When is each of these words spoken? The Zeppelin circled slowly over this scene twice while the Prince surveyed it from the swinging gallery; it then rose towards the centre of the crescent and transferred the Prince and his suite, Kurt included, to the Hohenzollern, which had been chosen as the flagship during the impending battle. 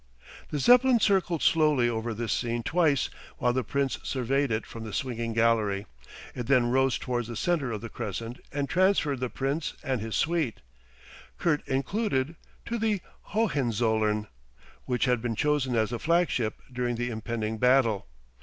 The 0.49 0.57
Zeppelin 0.57 0.99
circled 0.99 1.43
slowly 1.43 1.87
over 1.87 2.11
this 2.15 2.33
scene 2.33 2.63
twice 2.63 3.11
while 3.37 3.53
the 3.53 3.63
Prince 3.63 3.99
surveyed 4.01 4.49
it 4.51 4.65
from 4.65 4.83
the 4.83 4.93
swinging 4.93 5.31
gallery; 5.31 5.85
it 6.33 6.47
then 6.47 6.71
rose 6.71 6.97
towards 6.97 7.27
the 7.27 7.35
centre 7.35 7.71
of 7.71 7.81
the 7.81 7.89
crescent 7.89 8.39
and 8.51 8.67
transferred 8.67 9.19
the 9.19 9.29
Prince 9.29 9.75
and 9.83 10.01
his 10.01 10.15
suite, 10.15 10.61
Kurt 11.37 11.61
included, 11.67 12.35
to 12.65 12.79
the 12.79 12.99
Hohenzollern, 13.35 14.25
which 14.85 15.05
had 15.05 15.21
been 15.21 15.35
chosen 15.35 15.75
as 15.75 15.91
the 15.91 15.99
flagship 15.99 16.55
during 16.73 16.95
the 16.95 17.11
impending 17.11 17.59
battle. 17.59 18.07